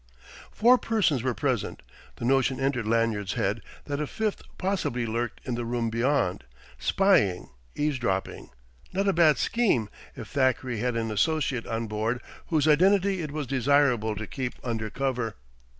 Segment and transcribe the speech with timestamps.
[0.51, 1.83] Four persons were present;
[2.15, 6.43] the notion entered Lanyard's head that a fifth possibly lurked in the room beyond,
[6.79, 8.49] spying, eavesdropping:
[8.93, 13.45] not a bad scheme if Thackeray had an associate on board whose identity it was
[13.45, 15.35] desirable to keep under cover.